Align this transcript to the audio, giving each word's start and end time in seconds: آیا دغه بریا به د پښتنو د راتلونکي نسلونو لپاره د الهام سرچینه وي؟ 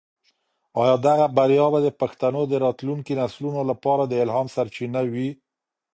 آیا 0.81 0.95
دغه 1.07 1.25
بریا 1.37 1.67
به 1.73 1.79
د 1.85 1.89
پښتنو 2.01 2.41
د 2.47 2.53
راتلونکي 2.65 3.13
نسلونو 3.21 3.61
لپاره 3.69 4.03
د 4.05 4.13
الهام 4.23 4.47
سرچینه 4.55 5.01
وي؟ 5.13 5.29